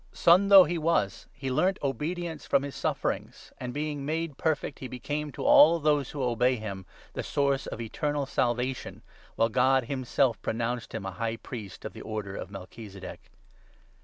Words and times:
Son 0.13 0.47
though 0.47 0.63
he 0.63 0.79
was, 0.79 1.27
he 1.31 1.51
learnt 1.51 1.77
obedience 1.83 2.45
8 2.45 2.49
from 2.49 2.63
his 2.63 2.73
sufferings; 2.75 3.53
and, 3.59 3.71
being 3.71 4.03
made 4.03 4.35
perfect, 4.35 4.79
he 4.79 4.87
became 4.87 5.31
to 5.31 5.45
all 5.45 5.75
9 5.77 5.83
those 5.83 6.09
who 6.09 6.23
obey 6.23 6.55
him 6.55 6.87
the 7.13 7.21
source 7.21 7.67
of 7.67 7.79
eternal 7.79 8.25
Salvation, 8.25 9.03
while 9.35 9.49
God 9.49 9.85
himself 9.85 10.41
pronounced 10.41 10.95
him 10.95 11.05
a 11.05 11.11
High 11.11 11.37
Priest 11.37 11.85
of 11.85 11.93
the 11.93 12.01
order 12.01 12.35
of 12.35 12.47
10 12.47 12.53
Melchizedek. 12.53 13.29